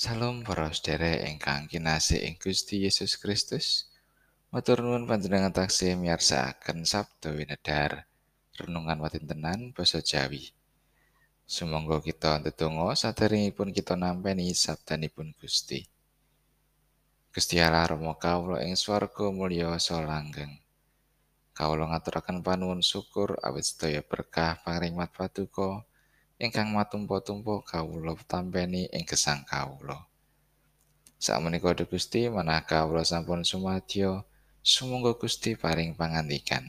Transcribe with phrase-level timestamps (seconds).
[0.00, 3.84] Salam para sedherek ingkang kinasih ing Gusti Yesus Kristus.
[4.48, 8.08] Matur nuwun panjenengan taksih miyarsakaken Sabda Winedhar.
[8.56, 10.56] Renungan watintenan basa Jawi.
[11.44, 15.84] Sumangga kita ndedonga saderengipun kita nampi sabdanipun Gusti.
[17.28, 20.64] Gusti Allah Rama kawula ing swarga mulya saha langgeng.
[21.52, 25.84] Kawula ngaturaken panuwun syukur awit sedaya berkah pangrimat paduka
[26.40, 30.08] ingkang matumpa-tumpa kawula tampeni ing gesang kawula.
[31.20, 34.24] Sakmenika Duh Gusti manah kawula sampun sumadyo,
[34.64, 36.64] sumangga Gusti paring pangandikan.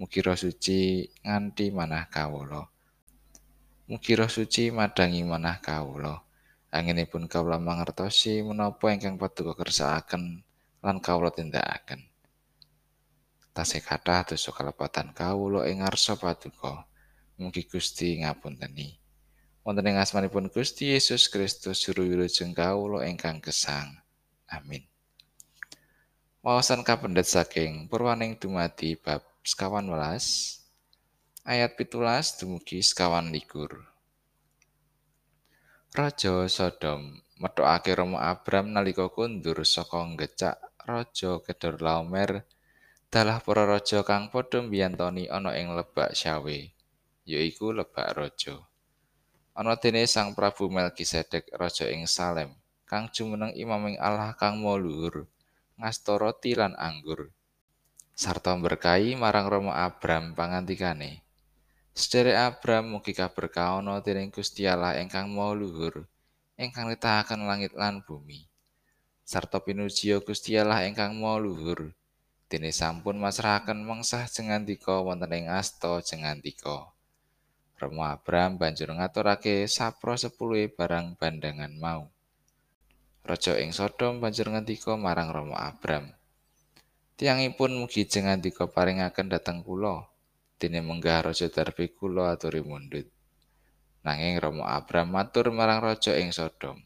[0.00, 2.64] Mugi roh suci nganti manah kawula.
[3.92, 6.24] Mugi roh suci madangi manah kawula.
[6.72, 10.40] Anginipun kawula mangertosi menapa ingkang paduka kersakaken
[10.80, 12.08] lan kawula tindakaken.
[13.52, 16.87] Tasih kathah dosa kalepatan kawula ing ngarsa paduka.
[17.38, 18.98] Mugi Gusti ngapunteni.
[19.62, 23.94] Wonten ing asmanipun Gusti Yesus Kristus juru wilujeng kawula ingkang gesang.
[24.50, 24.82] Amin.
[26.42, 30.58] Wawasan kapendet saking Purwaning dumadi bab sekawan welas
[31.46, 33.86] ayat pitulas dumugi sekawan likur.
[35.94, 42.42] Raja Sodom metokake Romo Abram nalika kundur saka ngecak Raja Kedor Laomer
[43.08, 46.77] dalah para raja kang padha mbiyantoni ana ing lebak Syawe.
[47.28, 48.64] Yaiku lebak raja.
[49.52, 52.56] Ana dene Sang Prabu Melkisedek raja ing Salem,
[52.88, 55.28] kang jumeneng imaming Allah kang luhur,
[55.76, 57.28] ngasta roti lan anggur.
[58.18, 61.22] Sarta berkahi marang Rama Abram pangantikane.
[61.94, 66.06] Sedherek Abram mugi kaberkahono dening Gusti Allah ingkang Maha Luhur,
[66.58, 68.46] ingkang nitahaken langit lan bumi.
[69.22, 71.94] Sarta pinujiya Gusti Allah ingkang Maha Luhur,
[72.46, 76.97] dene sampun masrahaken mengsah jengandika wonten ing asta jengandika.
[77.78, 82.10] Remo Abram banjur ngaturake sapro sepuluhe barang bandangan mau.
[83.22, 86.10] Raja ing Sodom banjur ngendika marang Romo Abram.
[87.14, 90.10] Tiangipun mugi jengandika paringaken dhateng kula.
[90.58, 93.06] Dene menggah raja darbe kula aturi mundut.
[94.02, 96.82] Nanging Romo Abram matur marang raja ing Sodom.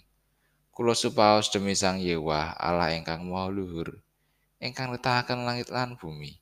[0.74, 4.04] Kula supaos demi Sang Yewah Allah ingkang Maha Luhur,
[4.60, 6.41] ingkang netahaken langit lan bumi.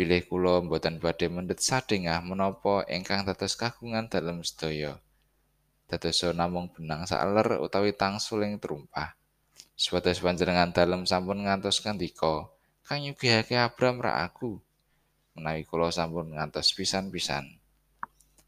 [0.00, 4.96] Bilih kula mboten badhe mendhet sadengah menapa ingkang dados kagungan dalem sedaya.
[5.84, 9.12] Dados namung benang saler utawi tangsuling trumpah.
[9.76, 12.48] Supados panjenengan dalem sampun ngantos kandika
[12.80, 14.56] kang nyugihake Abram ra aku.
[15.36, 17.60] Menawi kula sampun ngantos pisan-pisan.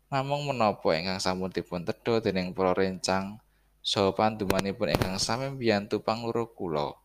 [0.09, 3.37] Namung menapa ingkang sampun dipun tedha dening para rencang
[3.85, 6.97] saha pandumanipun ingkang sami mbiyantu pangloro kula.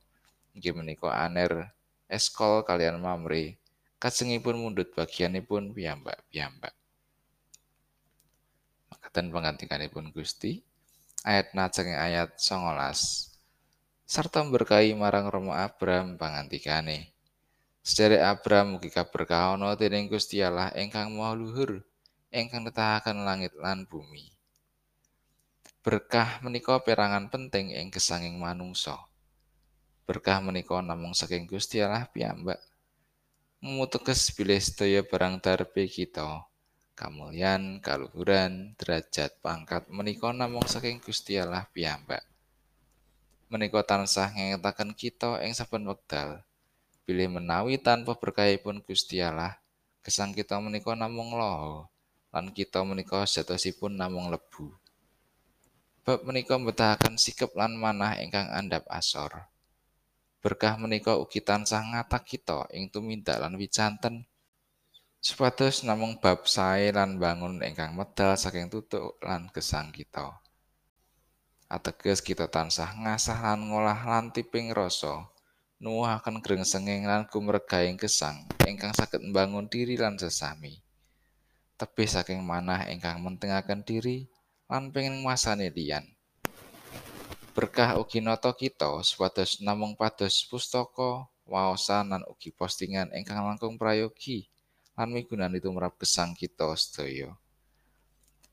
[0.55, 1.75] Inggih menika Aner,
[2.07, 3.59] Eskol kalian Mamre.
[3.97, 6.73] Kajengipun mundut bagianipun piyambak-piyambak.
[8.93, 10.61] Makaten pangantikanipun Gusti
[11.25, 13.37] ayat najeng ayat 19.
[14.07, 17.11] Sarta berkahi marang Romo Abram pangantikane.
[17.83, 21.83] Sederek Abram mugi kaberkahono dening Gusti Allah ingkang Maha Luhur,
[22.31, 24.31] ingkang netahaken langit lan bumi.
[25.83, 29.07] Berkah menika perangan penting ing gesanging manungsa.
[30.03, 32.59] Berkah menika namung saking Gusti Allah piyambak.
[33.57, 36.45] Memutuges bilih sedaya barang darbe kita.
[36.97, 42.25] Kamulyan, kaluhuran, derajat, pangkat menika namung saking Gusti Allah piyambak.
[43.49, 46.41] Menika tansah ngengetaken kita ing saben wekdal.
[47.05, 49.61] Bilih menawi tanpa berkahipun Gusti Allah,
[50.01, 51.87] gesang kita menika namung loho,
[52.33, 54.73] lan kita menika jatosipun namung lebu.
[56.01, 59.49] Bab menika mbetahaken sikap lan manah ingkang andhap asor.
[60.37, 64.25] Berkah menika ugi tansah ngatak kita ing tumindak lan wicanten
[65.17, 70.39] supados namung bab sae lan bangun ingkang medal saking tutuk lan gesang kita.
[71.67, 75.27] Ateges kita tansah ngasah lan ngolah lan tiping rasa
[75.83, 80.79] nuwuhaken grengsenging lan kumregaing gesang ingkang saged mbangun diri lan sesami.
[81.77, 84.25] Tebih saking manah ingkang mentingaken diri
[84.65, 86.16] lan pengin masane liyan
[87.57, 94.45] berkah ugi nata kita supados namung pados pustaka waosan lan ugi postingan ingkang langkung prayogi
[94.93, 97.33] lan migunani tumrap gesang kita sedaya.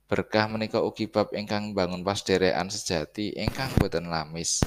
[0.09, 4.65] Berkah menika ugi bab ingkang bangun pasderekan sejati ingkang boten lamis.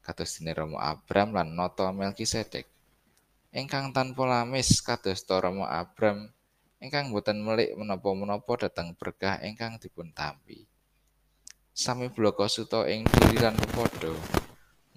[0.00, 2.64] Kados dene Romo Abram lan nata Melkisedek.
[3.52, 6.32] Ingkang tanpa lamis kados Romo Abram
[6.80, 10.64] ingkang boten melik menapa-menapa dhateng berkah ingkang dipun tampi
[11.78, 14.10] sami bloko suta ing diri lan padha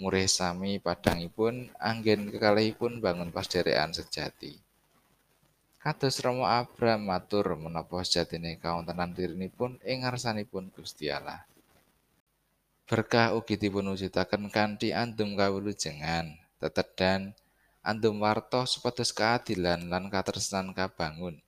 [0.01, 4.57] murih sami padangipun anggen kekalihipun bangun pasderekan sejati
[5.77, 11.45] kados Romo Abram matur menapa sejatine kawontenan dirinipun ing ngarsanipun Gusti Allah
[12.89, 17.31] Berkah ugi dipunwujudaken kanthi andum kawulujengan, tetedan,
[17.87, 21.39] andum warta supados keadilan lan katresnan kabangun.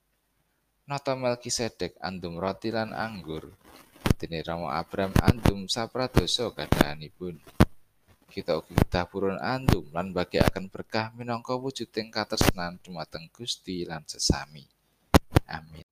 [0.88, 3.51] Nata Melkisedek andum roti lan anggur.
[4.23, 7.43] Dene Rama Abram andum sapradosa gadahanipun.
[8.31, 8.71] Kita ugi
[9.11, 14.63] purun andum lan bagiaken berkah minangka wujuding katresnan dumateng Gusti lan sesami.
[15.51, 15.83] Amin.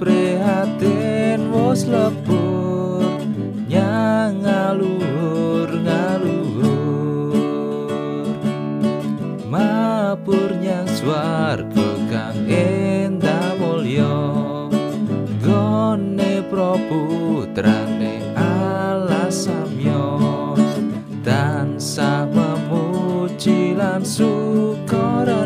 [0.00, 3.20] prihatin wos lebur
[3.68, 7.44] nyang ngaluhur ngaluhur
[9.44, 14.16] mapur nyang swarga kang endah mulya
[15.44, 19.28] gone proputrane Allah
[21.20, 25.39] dan tansah memuji lan sukara